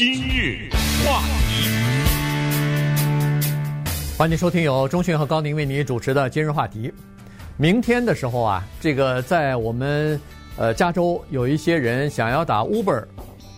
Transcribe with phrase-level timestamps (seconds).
[0.00, 0.70] 今日
[1.04, 1.68] 话题，
[4.16, 6.90] 欢迎收听由钟迅和高宁为你主持的今日话题。
[7.58, 10.18] 明天的时候啊，这个在我们
[10.56, 13.04] 呃加州有一些人想要打 Uber，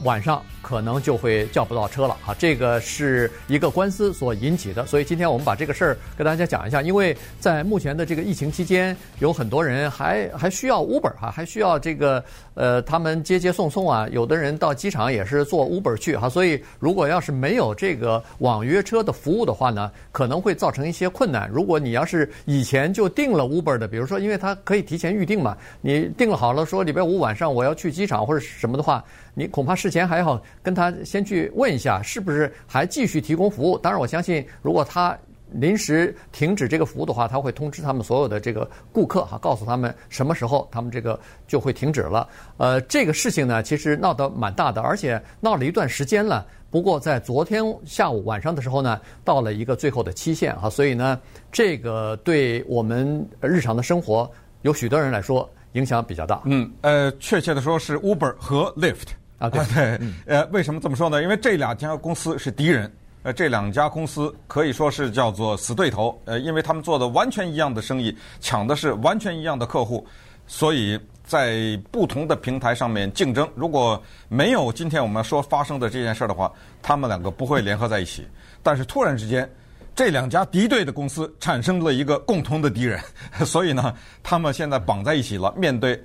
[0.03, 0.43] 晚上。
[0.63, 2.35] 可能就会叫不到车了啊！
[2.39, 6.81] 这个是一个官司所引起的，所以今天我们把这个事儿跟大家讲一下。
[6.81, 12.25] 因为在目前的这个疫情期间，有很多人还 还需要 Uber 哈，还需要这个
[12.55, 14.09] 呃他们接接送送啊。
[14.13, 21.51] 有的人到机场也是坐 Uber 去哈，所以如果要是没有这个网约车的服务的话呢，可能会造成一些困难。
[21.51, 29.03] 如果你要是以前就订了 Uber 的，比如说因为它可以提前预定嘛，你订了好了说礼拜五晚上我要去机场或者什么的话，
[29.35, 30.41] 你恐怕事前还好。
[30.63, 33.79] 跟他先去问一下，是不是还继续提供服务？
[33.79, 35.17] 当然，我相信，如果他
[35.53, 42.27] 临时停止这个服务的话，他会通知他们所有的这个顾客哈，告诉他们什么时候他们这个就会停止了。
[42.57, 46.47] 呃，这个事情呢，其实闹得蛮大的，而且闹了一段时间了。
[46.71, 54.31] 不过在昨天下午晚上的时候呢，到了一个最后的期限哈，所以呢，这个对我们日常的生活
[54.63, 56.41] 有许多人来说影响比较大。
[56.47, 59.09] 嗯，呃，确切的说是 Uber 和 Lyft。
[59.43, 61.21] 啊，对，对， 呃，为什么这么说呢？
[61.21, 62.89] 因为这两家公司是敌人，
[63.25, 70.07] 呃，这两家公司可以说是叫做死对头，呃，因为他们做的完全一样的生意，抢的是完全一样的客户，
[70.47, 73.49] 所以在不同的平台上面竞争。
[73.57, 78.25] 如果没有今天我们说发生的这件事儿的话，他们两个不会联合在一起。
[78.63, 79.51] 但是突然之间，
[79.93, 83.01] 这两家敌对的公司产生了一个共同的敌人，
[83.45, 86.01] 所以呢，他们现在绑在一起了，面对。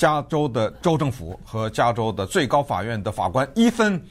[0.00, 4.00] 加州的州政府和加州的最高法院的法官伊森·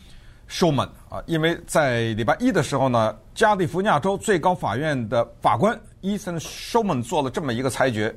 [0.45, 8.15] 舒曼啊，因为在礼拜一的时候呢，加利福尼亚州最高法院的法官伊森·舒曼做了这么一个裁决，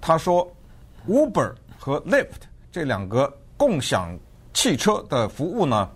[0.00, 0.44] 他说
[1.06, 4.18] ，Uber 和 Lyft 这两个共享
[4.52, 5.88] 汽车的服务呢，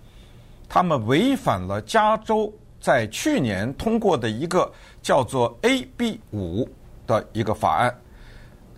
[0.68, 4.70] 他们违反了加州在去年通过的一个
[5.02, 6.68] 叫做 AB 五
[7.08, 7.92] 的一个法案。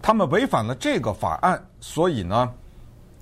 [0.04, 2.52] 他们违反了这个法案，所以呢，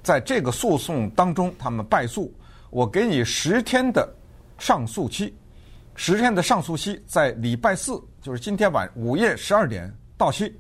[0.03, 2.35] 在这个诉讼当中，他们败诉。
[2.71, 4.13] 我给你十天的
[4.59, 5.33] 上诉期，
[5.95, 10.59] 十天的上诉期在礼拜四，就是今天晚午夜十二点到期。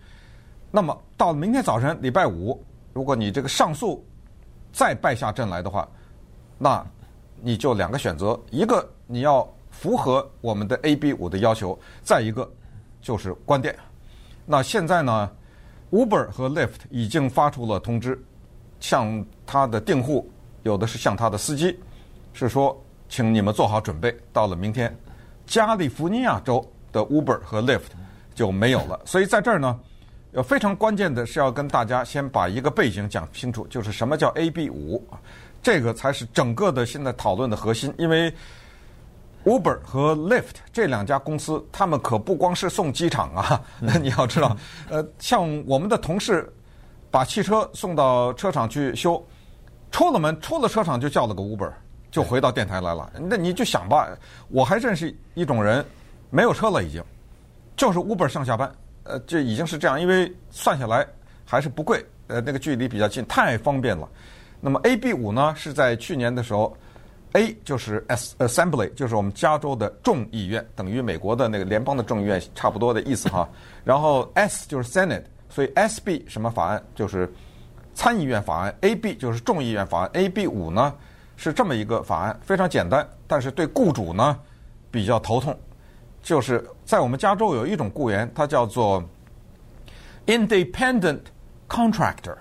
[0.70, 4.06] 那么到明天早晨礼拜五，如果你这个上诉
[4.72, 5.88] 再败下阵来的话，
[6.56, 6.86] 那
[7.40, 12.48] 你就两个选择：一个你要符合我们的 AB 五的要求，再一个
[13.00, 13.76] 就是关店。
[14.46, 15.28] 那现在呢
[15.92, 18.18] ？Uber 和 Lyft 已经发出了通知，
[18.80, 20.28] 向他的订户，
[20.64, 21.78] 有的是向他的司机，
[22.32, 22.76] 是说，
[23.08, 24.92] 请你们做好准备，到了明天，
[25.46, 27.92] 加利福尼亚州的 Uber 和 Lyft
[28.34, 28.98] 就没有了。
[29.04, 29.78] 所以在这儿呢，
[30.32, 35.06] 要非常关键的是要跟大家先把一个背景讲清楚，就是什么叫 AB 五，
[35.62, 38.34] 这个才是整个的现在讨论的核心，因为。
[39.44, 43.60] Uber 和 Lyft 这两家公司，他们可不光是送机场啊！
[43.80, 44.56] 那 你要知道，
[44.88, 46.48] 呃，像我们的同事
[47.10, 49.20] 把汽车送到车厂去修，
[49.90, 51.72] 出了门出了车厂就叫了个 Uber，
[52.10, 53.12] 就回到电台来了。
[53.18, 54.08] 那你就想吧，
[54.48, 55.84] 我还认识一种人，
[56.30, 57.02] 没有车了已经，
[57.76, 58.72] 就是 Uber 上下班，
[59.02, 61.04] 呃，这已经是这样，因为算下来
[61.44, 64.08] 还是不贵，呃，那个距离比较近，太方便了。
[64.60, 66.76] 那么 AB 五呢，是在去年的时候。
[67.32, 73.48] A 就是 Assembly，就是我们加州的众议院，等于美国的那个联邦的众议院差不多的意思哈。
[73.84, 77.32] 然后 S 就是 Senate，所以 SB 什么法案就是
[77.94, 80.94] 参议院法案，AB 就是众议院法案，AB 五呢
[81.36, 84.38] 是这么一个法案，非常简单，但是对雇主呢
[84.90, 85.58] 比较头痛。
[86.22, 89.02] 就是在我们加州有一种雇员，他叫做
[90.26, 91.20] Independent
[91.66, 92.36] Contractor，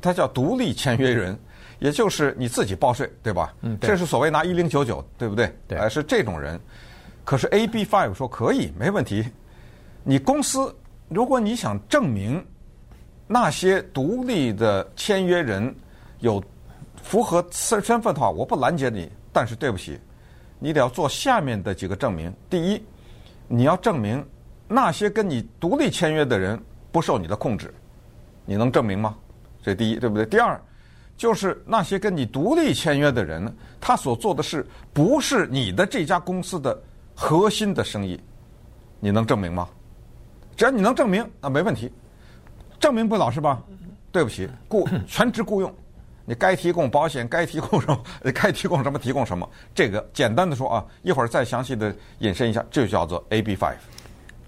[0.00, 1.38] 他叫独立签约人。
[1.78, 3.54] 也就是你自己报税，对吧？
[3.62, 5.54] 嗯，这是所谓拿一零九九，对不对？
[5.68, 6.58] 对，呃，是这种人。
[7.24, 9.24] 可是 AB Five 说可以，没问题。
[10.04, 10.74] 你公司
[11.08, 12.44] 如果你想证明
[13.26, 15.74] 那些独立的签约人
[16.20, 16.42] 有
[17.02, 19.10] 符合身身份的话，我不拦截你。
[19.32, 19.98] 但是对不起，
[20.58, 22.32] 你得要做下面的几个证明。
[22.48, 22.82] 第一，
[23.48, 24.24] 你要证明
[24.66, 26.58] 那些跟你独立签约的人
[26.90, 27.74] 不受你的控制，
[28.46, 29.16] 你能证明吗？
[29.62, 30.24] 这第一，对不对？
[30.24, 30.58] 第二。
[31.16, 36.78] 就是那些跟你独立签约的人，他所做的事不是你的这家公司的
[37.14, 38.20] 核心的生意，
[39.00, 39.68] 你能证明吗？
[40.56, 41.90] 只要你能证明，那没问题。
[42.78, 43.62] 证明不了是吧？
[44.12, 45.74] 对不起，雇 全职雇佣，
[46.24, 48.02] 你该提供保险，该提供什么，
[48.34, 49.48] 该提供什么提供什么。
[49.74, 53.76] 这个简单的说啊，一会儿再详细的引申一下，这就叫做 AB Five。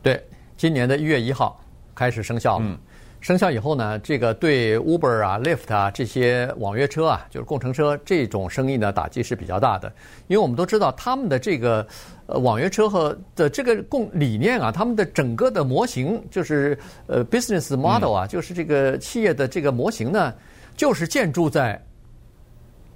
[0.03, 0.23] 对，
[0.56, 1.62] 今年的一月一号
[1.94, 2.65] 开始生效了。
[2.67, 2.79] 嗯
[3.20, 9.93] 生效以后呢，这个对 Uber 啊、Lyft 啊这些网约车啊，就是共乘车这种生意呢，打击是比较大的。
[10.29, 11.85] 因为我们都知道他们的这个
[12.26, 16.79] 呃网约车和的这个共理念啊，他们的整个的模型就是
[17.09, 20.32] 呃 business model 啊，就是这个企业的这个模型呢，
[20.76, 21.82] 就是建筑在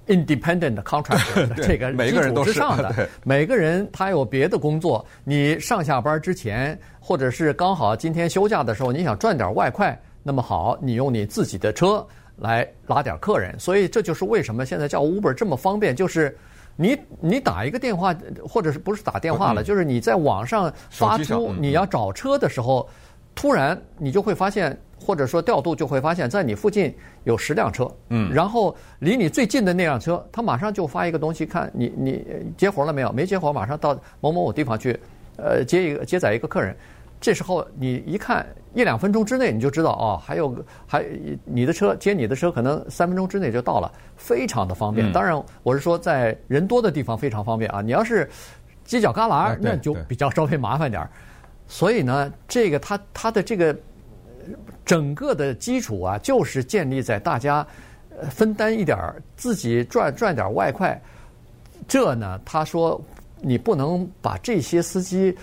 [0.07, 3.09] independent contractor 的 这个基础之上的。
[3.25, 9.99] 每个人他有别的工作，你上下班之前，或者是刚好今天休假的时候，你想赚点外快。
[10.23, 12.05] 那么好，你用你自己的车
[12.37, 16.35] 来拉点客人，所以这就是为什么现在叫 Uber 这么方便，就是
[16.75, 18.15] 你你打一个电话，
[18.47, 22.89] 或者是不是打电话了，就是你在网上发出你要找车的时候，
[23.35, 32.25] 突然你就会发现，或者说调度就会发现，在你附近有十辆车，嗯，然后离你最近的那辆车，他马上就发一个东西，看你你
[32.57, 33.11] 接活了没有？
[33.11, 34.99] 没接活，马上到某某某地方去，
[35.37, 36.75] 呃，接一个接载一个客人。
[37.21, 40.55] 这时候你一看一两分钟之内你就知道哦，还有
[40.87, 41.05] 还
[41.45, 45.11] 你的车接你的车可能三分钟之内就到了，非常的方便。
[45.11, 48.29] 当然我是说在人多的地方非常方便啊，你要是
[48.87, 51.09] 犄角旮旯那就比较稍微麻烦点儿。
[51.67, 53.75] 所以呢，这个它它的这个
[54.83, 57.65] 整个的基础啊，就是建立在大家
[58.29, 60.99] 分担一点儿自己赚赚点外快。
[61.87, 62.99] 这呢，他说
[63.39, 65.35] 你不能把这些司机。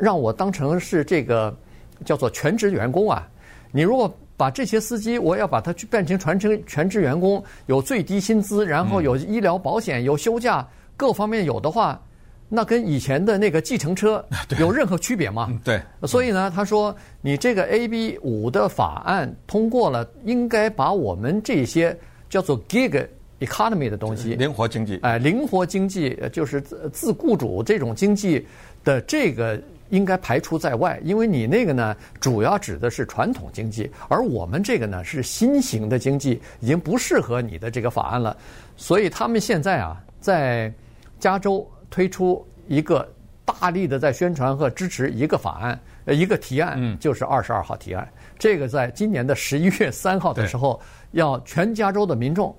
[0.00, 1.56] 让我当成是这个
[2.04, 3.28] 叫做全职员工啊！
[3.70, 10.66] 你如果把这些司机，我要把它去变成全职全职员工，有最低薪资，然后有医疗保险，有休假，
[10.96, 12.00] 各方面有的话，
[12.48, 14.24] 那跟以前的那个计程车
[14.58, 15.52] 有任何区别吗？
[15.64, 15.80] 对。
[16.04, 21.94] 所以呢，他说你这个 AB 五的法案通过了，应该把我们这些
[22.30, 23.06] 叫做 gig
[23.40, 28.46] economy 的东西，灵活经济，哎，灵活经济就是自自雇主这种经济。
[28.84, 38.36] 的这个应该排除在外，因为你那个呢，主要指的是传统经济，而我们这个呢是新型的经济，已经不适合你的这个法案了。
[38.76, 40.72] 所以他们现在啊，在
[41.18, 43.08] 加州推出一个
[43.44, 48.06] 大力的在宣传和支持一个法案，呃，一个提案，就是二十二号提案。
[48.38, 50.80] 这个在今年的十一月三号的时候，
[51.12, 52.54] 要全加州的民众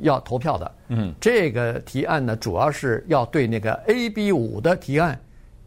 [0.00, 0.74] 要投票的。
[0.88, 5.18] 嗯，这个提案呢，主要是要对那个 AB 五的提案。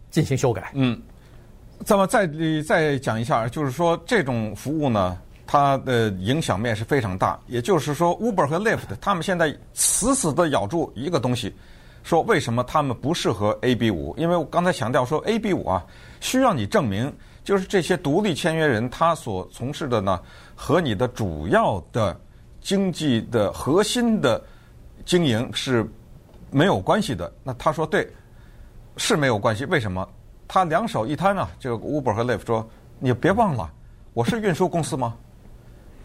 [0.09, 0.71] 进行修改。
[0.73, 0.99] 嗯，
[1.85, 2.27] 咱们再
[2.65, 7.39] 再讲一下，就是说这种服务呢，它的影响面是非常大。
[7.47, 11.53] 也就是说，Uber 和 Lyft 他们现在死死的咬住一个东西，
[12.03, 14.15] 说为什么他们不适合 AB 五？
[14.17, 15.85] 因为我刚才强调说，AB 五啊，
[16.19, 17.13] 需要你证明，
[17.43, 20.19] 就是这些独立签约人他所从事的呢，
[20.55, 22.19] 和你的主要的
[22.61, 24.41] 经济的核心的
[25.05, 25.85] 经营是
[26.49, 27.31] 没有关系的。
[27.43, 28.09] 那他说对。
[28.97, 30.07] 是没有关系，为什么？
[30.47, 32.67] 他两手一摊啊，这个 Uber 和 Lyft 说
[32.99, 33.69] ：“你别忘了，
[34.13, 35.15] 我是运输公司吗？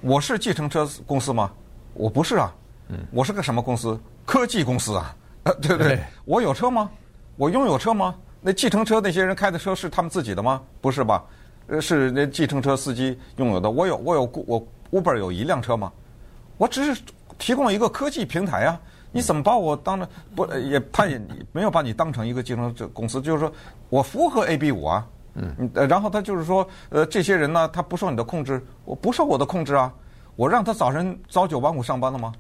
[0.01, 1.51] 我是计程车公司吗？
[1.95, 2.53] 我不是啊，
[3.11, 3.99] 我是个什么公司？
[4.27, 5.15] 科技公司啊，
[5.63, 6.03] 对不对？
[6.25, 6.91] 我有车吗？
[7.37, 8.15] 我拥有车吗？
[8.41, 10.61] 那计程车那些人开的车是他们自己的吗？
[10.81, 11.25] 不是吧？
[11.69, 13.71] 呃，是那计程车司机拥有的。
[13.71, 15.93] 我有，我有，我 Uber 有一辆车吗？
[16.59, 17.03] 我只是
[17.39, 18.81] 提供一个科技平台啊。”
[19.13, 20.81] 你怎么把我当成不也？
[20.91, 21.21] 他也
[21.53, 23.53] 没有把你当成一个竞争者公司，就是说
[23.91, 25.07] 我符合 AB 五啊。
[25.35, 25.71] 嗯。
[25.73, 29.93] 然后他就是说，呃，这些人呢，他不受你的控制，我不受我的控制啊。
[30.35, 32.33] 我让他早晨早九晚五上班了吗？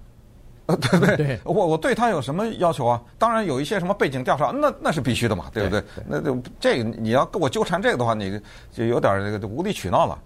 [0.67, 1.17] 呃，对不对？
[1.17, 1.41] 对。
[1.45, 3.03] 我我对他有什么要求啊？
[3.19, 5.81] 当然有一些什么背景调查，那那是必须的嘛，对不对？
[5.81, 10.19] 对对，那就这个你要跟我纠缠这个的话，你就有点这个无理取闹了。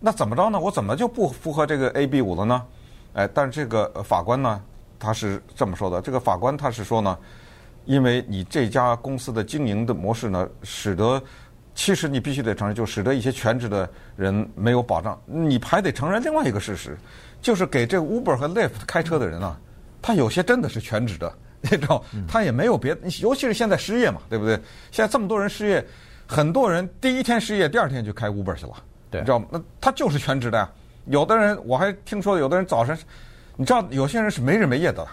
[0.00, 0.58] 那怎么着呢？
[0.58, 2.62] 我怎么就不符合这个 AB 五了呢？
[3.12, 4.60] 哎，但是这个法官呢？
[5.02, 7.18] 他是这么说的，这个法官他是说呢，
[7.86, 11.20] 因为你这家公司的经营的模式呢，使得
[11.74, 15.20] 其实你必须得承认，就使得一些全职的人没有保障。
[15.26, 16.96] 你还得承认另外一个事实，
[17.40, 19.58] 就是给这个 Uber 和 Lyft 开车的人啊，
[20.00, 24.54] 他有些真的是全职的， 你知道，他也没有别的，尤其是现在失业嘛，对不对？
[24.92, 25.84] 现在这么多人失业，
[26.28, 28.74] 很多人第一天失业，第二天就开 Uber 去了，
[29.10, 29.46] 对，你知道吗？
[29.50, 30.70] 那他就是全职的呀。
[31.06, 32.96] 有的人我还听说，有的人早晨。
[33.56, 35.06] 你知道有些人是没日没夜的，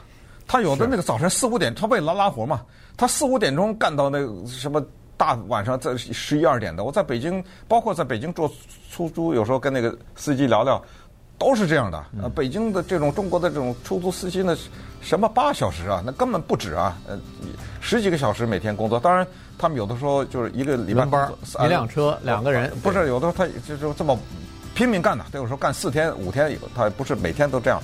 [0.48, 2.62] 他有的那个早晨四五点，他为了拉拉活嘛，
[2.98, 4.84] 他四五点钟干到那个什么
[5.18, 6.84] 大晚上在十一二点的。
[6.84, 8.50] 我在北京，包括在北京坐
[8.90, 10.82] 出租，有时候跟那个司机聊聊，
[11.38, 12.04] 都是这样的。
[12.22, 14.58] 呃，北京的这种中国的这种出租司机呢，
[15.02, 17.20] 什么八小时啊，那根本不止啊，呃，
[17.82, 18.98] 十几个小时每天工作。
[19.00, 19.28] 当然，
[19.58, 21.30] 他们有的时候就是一个礼拜班，
[21.66, 24.18] 一辆车两个人，不是有的时候他就是这么
[24.74, 27.82] 拼命干的，他有时候干四天五天，他不是每天都这样。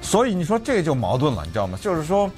[0.00, 1.78] 所以你说这就矛盾了，你知道吗？
[1.80, 2.30] 就是说，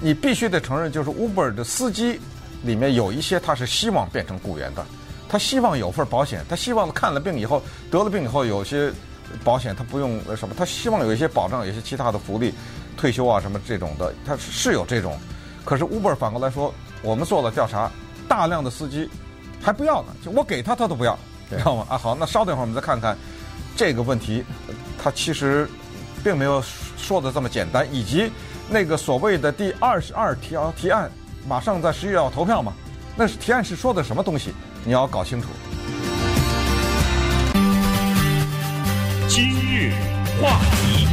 [0.00, 2.18] 你必须得承认，就是 Uber 的司机
[2.62, 4.84] 里面有一些他是希望变成雇员的，
[5.28, 8.92] 他希望有份保险，他希望看了病以后得了病以后有些
[9.44, 12.52] 保险，他不用什么，他希望有一些保障，有一些其他的福利，
[12.96, 15.18] 退休啊什么这种的，他是有这种。
[15.64, 17.90] 可是 Uber 反过来说，我们做了调查，
[18.26, 19.08] 大量的司机
[19.60, 21.16] 还不要呢，就我给他他都不要，
[21.48, 21.86] 知道吗？
[21.88, 23.16] 啊，好，那稍等一会儿我们再看看
[23.76, 24.44] 这个问题，
[25.00, 25.68] 他其实
[26.22, 26.62] 并没有
[26.96, 28.30] 说的这么简单，以及
[28.70, 31.10] 那个所谓的第二十二条提案，
[31.48, 32.72] 马上在十一月要投票嘛，
[33.16, 34.52] 那是提案是说的什么东西？
[34.84, 35.48] 你要搞清楚。
[39.28, 39.92] 今日
[40.40, 41.06] 话题，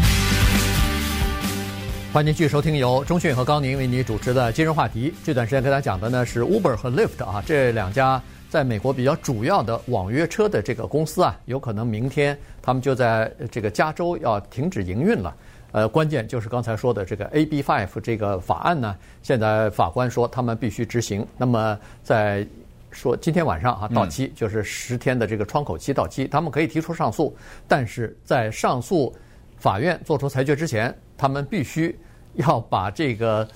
[2.12, 5.14] 欢迎继续收听由中讯和高宁为你主持的今日话题。
[5.24, 15.36] 这段时间跟大家讲的呢是 Uber 和 Lyft 啊，这两家在美国比较主要的网约车的这个公司啊，有可能明天他们就在这个加州要停止营运了。
[15.72, 21.24] 呃，关键就是刚才说的这个 AB5 这个法案呢，现在法官说他们必须执行。
[21.38, 22.44] 那么在
[22.90, 27.38] 说今天晚上啊到期，就是十天的这个窗口期到期，他们可以提出上诉，
[27.68, 29.16] 但是在上诉
[29.58, 31.96] 法院做出裁决之前，他们必须
[32.34, 33.48] 要把这个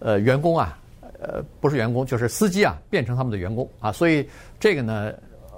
[0.00, 0.78] 呃员工啊，
[1.20, 4.28] 呃不是员工就是司机啊变成他们的员工啊，所以
[4.58, 5.12] 这个呢，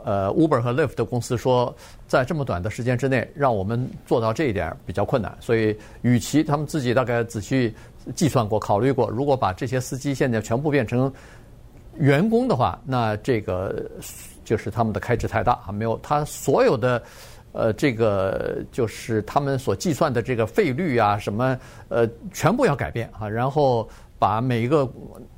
[0.05, 1.75] 呃 Uber 和 Lyft 的公司说，
[2.07, 7.75] 在这么短的时间之内让我们做到这一点比较困难，所以与其他们自己大概仔细
[8.15, 11.13] 计算过、考虑过，如果把这些司机现在全部变成。
[11.99, 13.91] 员工的话，那这个
[14.45, 17.03] 就是他们的开支太大啊，没有他所有的
[17.53, 21.59] 呃，这个就是他们所计算的这个费率啊，什么
[21.89, 24.91] 呃，全部要改变啊，然后把每一个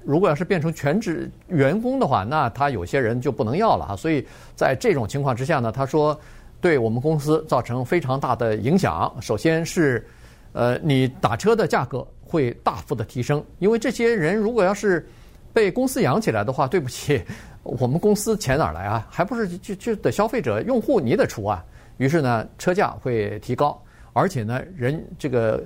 [0.04, 3.96] 如果要是变成全职员工的话，那他有些人就不能要了啊。
[3.96, 6.18] 所以在这种情况之下呢，他说
[6.60, 9.14] 对我们公司造成非常大的影响。
[9.20, 10.06] 首先是
[10.52, 15.06] 呃，你打车的价格会大幅的提升，因为这些人如果要是
[15.52, 17.22] 被公司养起来的话，对不起，
[17.62, 19.06] 我们公司钱哪来啊？
[19.10, 21.64] 还不是就就得消费者用户你得出啊。
[21.98, 23.80] 于是呢，车价会提高，
[24.12, 25.62] 而且呢，人这个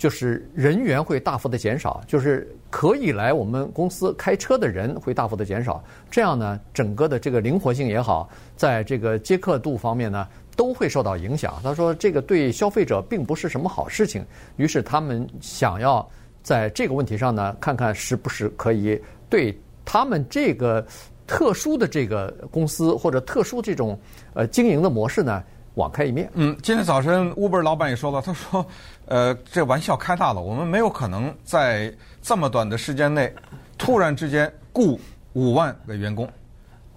[0.00, 5.84] 就是人员会大幅的减少，就是可以来我们公司开车的人会大幅的减少。
[6.10, 8.26] 这样呢，整个的这个灵活性也好，
[8.56, 10.26] 在这个接客度方面呢，
[10.56, 11.60] 都会受到影响。
[11.62, 14.24] 他说这个对消费者并不是什么好事情。
[14.56, 16.08] 于是他们想要。
[16.42, 19.54] 在这个问题上呢，看看是不是可以对
[19.84, 20.82] 他们这个
[21.26, 23.96] 特殊的这个公司或者特殊这种
[24.32, 26.30] 呃经营的模式呢，网开一面。
[26.34, 28.64] 嗯，今天早晨 Uber 老板也说了，他说，
[29.06, 33.32] 呃，这玩笑开大了，我们没有可能在这么短的时间内
[33.78, 34.98] 突然之间雇
[35.32, 36.28] 五万个员工。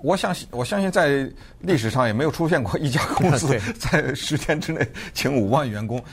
[0.02, 6.04] 我相信，我相信在历史上也没有出现过一家公司 在十天之内请五万员工。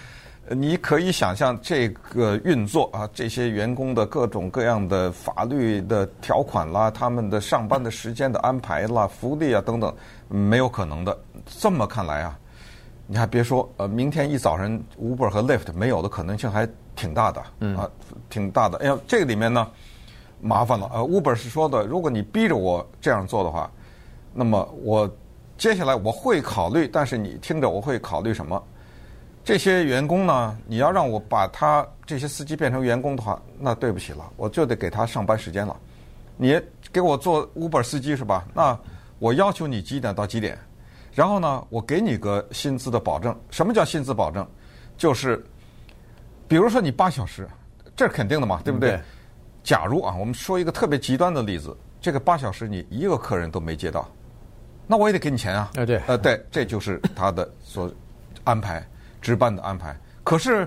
[0.53, 9.95] 你可以想象这个运作啊，这些员工的各种各样的法律的条款啦，他们的上班的时间的安排啦，福利啊等等，
[10.29, 11.17] 没有可能的。
[11.47, 12.37] 这么看来啊，
[13.13, 14.71] 你还别说，呃，明天一早上
[15.03, 16.65] Uber 和 Lyft 没有的可能性还
[16.95, 17.41] 挺大的，
[17.77, 17.91] 啊，
[18.29, 18.79] 挺大的。
[18.79, 19.69] 哎呀，这个里面呢，
[20.41, 20.89] 麻烦了。
[20.95, 23.69] 呃，Uber 是说的，如果你逼着我这样做的话，
[24.33, 25.13] 那么我
[25.59, 28.63] 接下来我会考虑，但是你听着，我会考虑什么？
[29.43, 35.77] 这些员工呢，你要让我把他这些司机变成员工的话，那对不起了，我就得给他上班时间了。
[36.37, 36.61] 你
[36.93, 38.47] 给我做 Uber 司机是吧？
[38.55, 38.79] 那
[39.19, 40.57] 我要求你几点到几点，
[41.15, 43.39] 然后呢，我给你个薪资的保证。
[43.51, 44.47] 什么叫薪资保证？
[44.97, 45.45] 就是
[46.47, 47.49] 比如说你八小时，
[47.97, 49.01] 这是肯定的嘛，对不对？
[49.63, 54.09] 假如啊，我们说一个特别极端的例子，这个八小时你一个客人都没接到，
[54.87, 55.71] 那我也得给你钱啊。
[55.75, 57.93] 呃，对，呃，对，这就是他的所
[58.45, 58.87] 安排。
[59.23, 60.67] 值班的安排，可是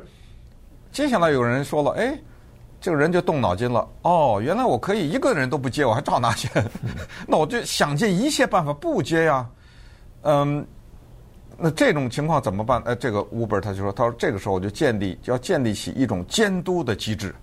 [0.91, 2.15] 接下来有人说了，哎，
[2.79, 3.89] 这个人就动脑筋了。
[4.03, 6.51] 哦，原来我可以一个人都不接，我还照拿钱，
[7.27, 9.49] 那我就想尽一切办法不接呀。
[10.23, 10.65] 嗯，
[11.57, 12.81] 那这种情况怎么办？
[12.83, 17.33] 哎，这个 Uber 他就说，他说这个时候我就建立要建立起一种监督的机制，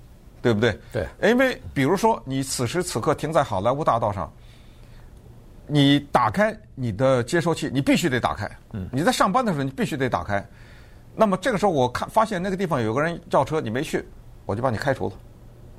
[0.43, 0.79] 对不对？
[0.93, 1.07] 对。
[1.23, 4.31] 因为比如说你此时此刻停在好莱坞大道上，
[5.67, 8.51] 你打开你的接收器，你必须得打开。
[8.73, 8.89] 嗯。
[8.91, 10.45] 你在上班的时候，你必须得打开。
[11.15, 14.05] 那么这个时候，我看发现那个地方有个人叫车，你没去，
[14.47, 15.15] 我就把你开除了，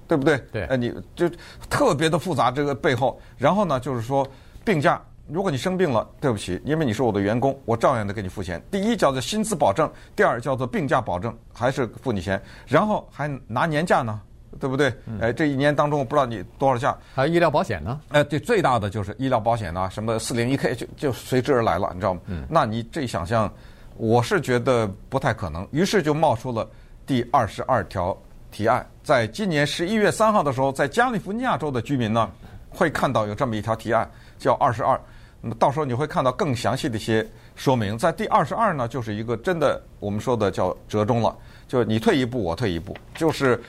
[0.07, 0.37] 对不对？
[0.51, 0.65] 对。
[0.65, 1.29] 呃，你就
[1.69, 4.27] 特别的复杂这个背后，然后呢，就是说
[4.63, 8.61] 病假，如果你生病了，对不起，因为你是我的员工，我照样的给你付钱。
[8.69, 14.19] 第一叫做薪资保证，第二叫做病假保证，还是付你钱，然后还拿年假呢，
[14.59, 14.93] 对不对？
[15.19, 17.99] 哎，这一年当中我不知道你多少假，还有医疗保险呢？
[18.09, 22.21] 哎，对，最大的就是医疗保险啊，什么四零一 K 就就随之而来了，你知道吗？
[22.25, 22.45] 嗯。
[22.49, 23.51] 那你这想象。
[23.97, 26.67] 我是觉得不太可能，于是就冒出了
[27.05, 28.17] 第二十二条
[28.49, 28.83] 提案。
[29.03, 32.31] 在今年十一月三号的时候，在加利福尼亚州的居民呢，
[32.69, 34.09] 会看到有这么一条提案，
[34.39, 34.99] 叫二十二。
[35.41, 37.97] 那么到时候你会看到更详细的一些说明。
[37.97, 41.35] 在第二十二呢，就是一个真的我们说的叫折中了，
[41.67, 43.61] 就是你退一步，我退一步，就是，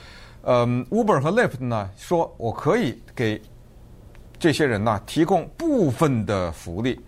[0.43, 3.41] 嗯，Uber 和 Lyft 呢说我可以给
[4.39, 6.99] 这些人呢提供部分的福利。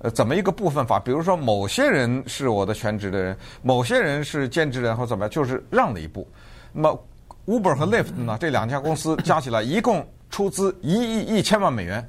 [0.00, 1.00] 呃，怎么一个部分法？
[1.00, 6.28] 比如说，某些人是我的全职的人，某些人是兼职人，或怎么样，就是让了一步。
[6.74, 7.04] 那么
[7.46, 12.06] ，Uber 和 Lyft 呢，这两家公司加起来一共出资一亿一千万美元，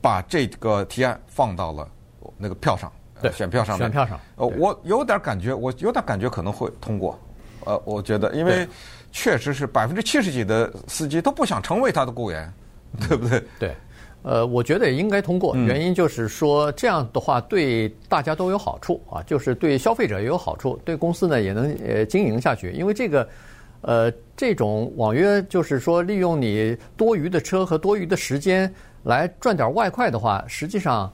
[0.00, 1.88] 把这个提案放到了
[2.36, 3.86] 那个票上，对，选票上面。
[3.86, 4.18] 选票上。
[4.36, 7.18] 呃，我有点感觉，我有点感觉可能会通过。
[7.64, 8.66] 呃，我觉得，因为
[9.12, 12.50] 确实是百分之七十几的司机都不想成为他的雇员，
[13.08, 13.42] 对不对？
[13.58, 13.74] 对。
[14.22, 22.72] 呃，我觉得也应该通过，原因就是说这样的话对大家都有好处啊，就是对消费者也有好处，对公司呢也能呃经营下去。
[22.72, 23.28] 因为这个，
[23.82, 28.72] 呃，这种网约就是说利用你多余的车和多余的时间
[29.08, 31.10] 来赚点外快的话，实际上。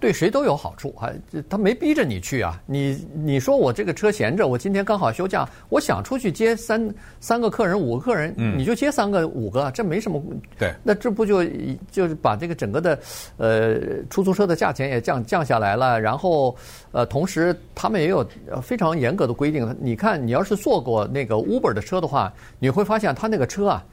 [0.00, 1.10] 对谁都有好处啊！
[1.46, 10.18] 他没逼着你去啊，你你说我这个车闲着，我今天刚好休假，我想出去接三三个客人、五个客人，你就接三个、五个，这没什么。
[10.58, 11.44] 对，那这不就
[11.92, 12.98] 就是把这个整个的
[13.36, 13.78] 呃
[14.08, 16.56] 出租车的价钱也降降下来了，然后
[16.92, 18.26] 呃同时他们也有
[18.62, 19.76] 非常严格的规定。
[19.82, 23.84] 你看，你要是坐过那个 Uber 的车的话，你会发现他那个车啊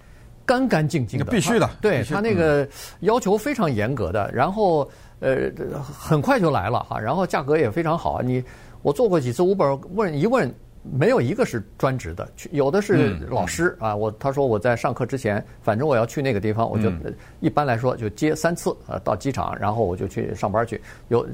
[0.48, 2.68] 干干净净的，必须的，对他那个
[3.02, 4.90] 要求非常严格的，然后。
[5.20, 5.50] 呃，
[5.82, 8.22] 很快就来了哈，然后价格也非常好。
[8.22, 8.44] 你
[8.84, 10.54] 我做过几次 Uber，问一问。
[10.92, 13.96] 没有一个是专职的，有的是老师啊。
[13.96, 16.92] 我他说我在上课之前，反正我要去那个地方，我就
[17.40, 20.80] 一般来说就接三次啊，到机场，然后我就去上班去。
[21.10, 21.28] 有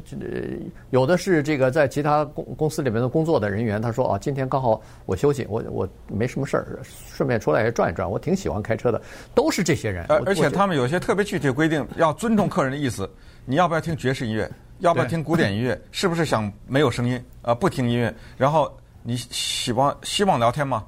[0.89, 8.09] 有的是这个在其他公公司里面的工作的人员，他说啊，今天刚好我休息，我我没什么事儿，顺便出来也转一转。
[8.09, 9.01] 我挺喜欢开车的，
[9.35, 10.05] 都是这些人。
[10.09, 13.09] 而而且他们有些特别具体的规定，要尊重客人的意思。
[13.45, 14.49] 你要不要听爵士音乐？
[14.79, 15.79] 要不要听古典音乐？
[15.91, 17.53] 是不是想没有声音啊？
[17.53, 18.71] 不听音乐，然后。
[19.03, 20.85] 你希望希望聊天吗？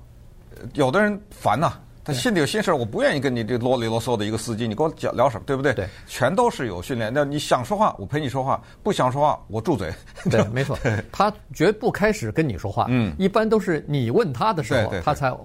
[0.74, 5.74] 有的人烦呐，他心里有心事儿，我不愿意跟你这啰里啰嗦的一个司机，你跟我讲聊什么，对不对？
[5.74, 7.12] 对，全都是有训练。
[7.14, 9.94] 那你想说话，我陪你说话；不想说话，我住嘴。
[10.30, 10.78] 对，没错，
[11.12, 12.86] 他绝不开始跟你说话。
[12.90, 15.36] 嗯，一般都是你问他的时候，他才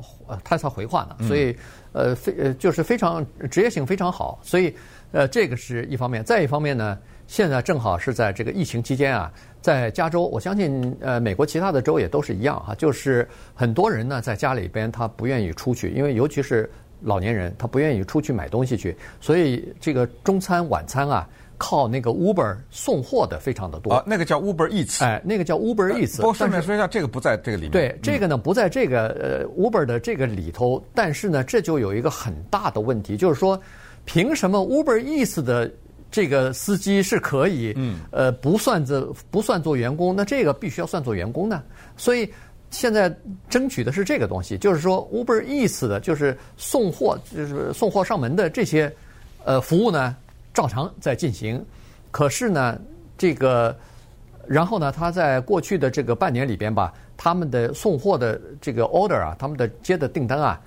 [0.45, 1.17] 他才回话呢。
[1.27, 1.57] 所以，
[1.93, 4.39] 呃，非呃就是非常职业性非常好。
[4.45, 4.73] 所以，
[5.11, 6.23] 呃，这个是一方面。
[6.23, 9.33] 再一方面呢，现在正好是在这个疫情期间啊。
[9.61, 16.71] 在加州，我相信，呃，美国其他的州也都是一样哈，就是很多人呢在家里边他不愿意出去，因为尤其是
[17.03, 23.93] 老年人，他不愿意出去买东西去，所以这个中餐晚餐啊，靠那个 Uber 送货的非常的多。
[23.93, 25.05] 啊，那个叫 Uber Eats。
[25.05, 26.17] 哎，那个叫 Uber Eats。
[26.17, 27.71] 不过顺便说一下，这个不在这个里面。
[27.71, 33.61] 对，这个呢不在这个呃 Uber 的这个里头，但是呢，这就有一个很大的问题，就是说，
[34.07, 35.71] 凭什么 Uber Eats 的？
[36.11, 37.77] 这个司机是可以，
[38.11, 41.63] 呃，不算做不算做员工，那这个必须要算做员工呢。
[41.97, 42.29] 所以
[42.71, 43.15] 现在
[43.49, 48.93] 争取的是这个东西，就是说 Uber Eats 的，就是送货，就是送货上门的这些
[49.45, 50.17] 呃服务呢，
[50.53, 51.65] 照常在进行。
[52.11, 52.77] 可是呢，
[53.17, 53.77] 这个
[54.47, 60.61] 然后呢，他在过去的这个半年里边吧，他们的送货的这个 order 啊，他们的接的订单啊。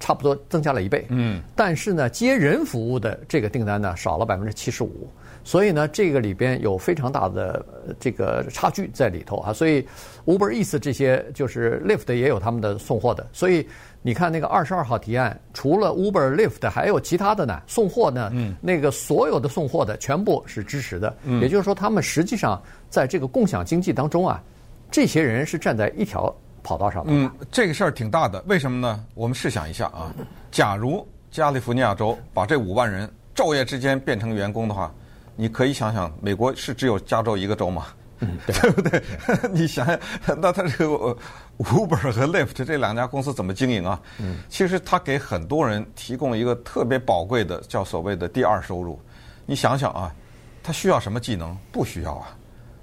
[0.00, 5.08] 差不多增加了一倍，嗯，但是呢，接人服务的这个订单呢少了百分之七十五，
[5.44, 7.64] 所以呢，这个里边有非常大的
[7.98, 9.52] 这个差距在里头啊。
[9.52, 9.86] 所以
[10.26, 13.66] Uber Eats 这些就是 Lyft 也有他们的送货的，所以
[14.02, 24.42] 你看那个二十二号提案，除了 Uber、Lyft 还有其他的呢，送货呢，嗯，那个所有的送货的全部是支持的，嗯，也就是说，他们实际上在这个共享经济当中啊，
[24.90, 26.34] 这些人是站在一条。
[26.62, 29.04] 跑道上，嗯，这个事儿挺大的，为什么呢？
[29.14, 30.12] 我们试想一下啊，
[30.50, 34.92] 假如加利福尼亚州把这五万人昼夜之间变成员工的话，
[35.36, 37.86] 你可以想想，美国是只有加州一个州吗？
[38.20, 39.02] 嗯，对，对不对？
[39.52, 39.98] 你想想，
[40.40, 41.16] 那他这个
[41.58, 44.00] Uber 和 Lyft 这两家公司怎么经营啊？
[44.18, 49.00] 嗯，其实他给很多人提供一个特别宝贵的叫所谓的第二收入。
[49.46, 50.12] 你想想啊，
[50.62, 51.56] 他需要什么技能？
[51.70, 52.36] 不需要啊，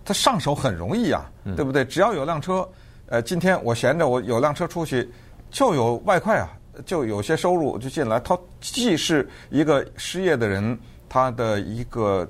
[0.06, 1.84] 他上手很容易啊，对不对？
[1.84, 2.68] 只要有辆车。
[3.08, 5.08] 呃，今天我闲着，我有辆车出去，
[5.52, 6.50] 就有外快啊，
[6.86, 8.20] 就有些收入就进来。
[8.20, 12.28] 他既是一个失业的人，他的一个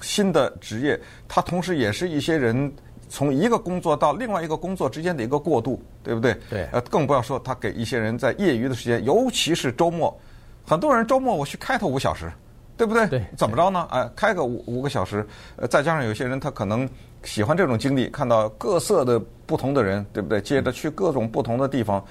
[0.00, 2.72] 新的职业，他同时也是一些人
[3.08, 6.36] 从一个工作到另外一个工作之间的一个过渡，对不对？
[6.50, 6.68] 对。
[6.72, 10.18] 呃，更不要说他给一些人在业余的时间，尤其是周末，
[10.66, 12.32] 很多人周末我去开他五小时，
[12.76, 13.06] 对不对？
[13.08, 13.24] 对。
[13.36, 13.86] 怎么着呢？
[13.90, 16.88] 哎，开个五五个小时，呃，再加上有些人他可能。
[17.26, 20.42] 喜欢这种经历，看到各色的不同的人，对不对？
[20.42, 22.04] 接着去各种不同的地方，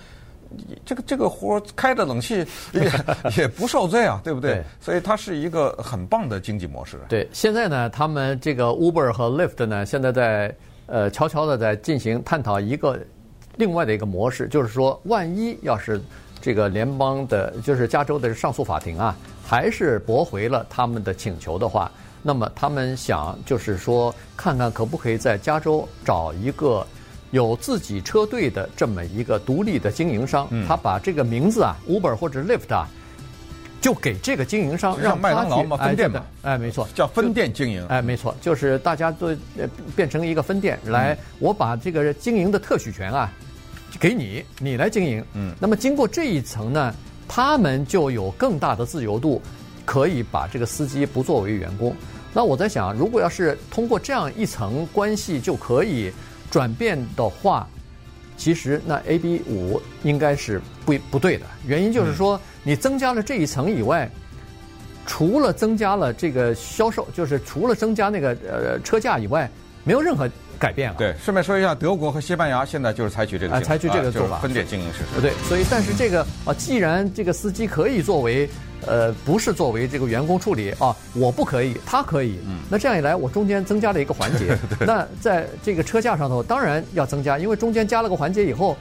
[0.83, 2.91] 这个这个活开着冷气也
[3.37, 4.55] 也不受罪啊，对不对？
[4.55, 6.99] 对所以它是一个很棒的经济模式。
[7.09, 10.55] 对，现在呢，他们这个 Uber 和 Lyft 呢，现在在
[10.87, 12.99] 呃悄悄的在进行探讨一个
[13.55, 16.01] 另外的一个模式，就是说，万一要是
[16.41, 26.85] 这个联邦的，就是加州的上诉法庭啊，还是驳回了他们的请求的话，那么他们想就是说，看看可不可以在加州找一个。
[27.31, 32.87] 有自己车队的这么一个独立的经营商，嗯、他把这个名字啊，Uber 或者 Lyft 啊，
[33.81, 39.35] 就给这个经营商，让麦当劳嘛分店嘛，哎，没错，叫分店经营，哎，没错，就是大家都
[39.95, 43.33] 变成一个分店来，我把这个经营的特许权啊
[43.99, 45.25] 给你，你来经营。
[45.33, 46.93] 嗯，那么经过这一层呢，
[47.35, 49.41] 他们就有更大的自由度，
[49.85, 51.95] 可以把这个司机不作为员工。
[52.31, 56.11] 那我在想，如果要是通过这样一层关系就可以。
[56.51, 57.67] 转变的话，
[58.37, 61.45] 其实那 AB 五应该是不不对的。
[61.65, 64.07] 原因就是说，你增加了这一层以外，
[65.07, 69.49] 除了增加了这个销售，就是除了增加那个呃车价以外，
[69.83, 70.95] 没有任何改变了。
[70.97, 74.99] 对，顺便说一下，德国和西班牙现在就是采取这个、啊、采取这个做法，啊就是、分店经营式。
[75.13, 78.49] 不对，所以但是这个啊，既然这个司机可以作为。
[78.85, 82.37] 呃，不是作为这个员工处理啊，我不可以，他可以。
[82.45, 84.47] 嗯，那这样一来，我中间增加了一个环节。
[84.77, 88.75] 对那在这个车价上头，当然要增加，因为中间加了个环节以后，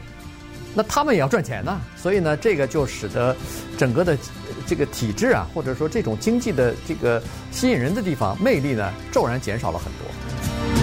[0.75, 1.81] 那他们也要赚钱呐。
[1.97, 3.37] 所以呢，这个就使得
[3.79, 4.19] 整个的
[4.67, 10.82] 这个体制啊，或者说这种经济的这个吸引人的地方、魅力呢，骤然减少了很多。